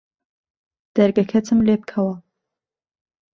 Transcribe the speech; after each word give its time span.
دەرگەکەتم 0.95 1.59
لێ 1.67 1.75
بکەوە 1.81 2.15